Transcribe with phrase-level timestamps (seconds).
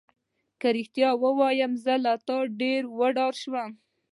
[0.61, 3.71] که رښتیا ووایم زه له تا ډېره وډاره شوم.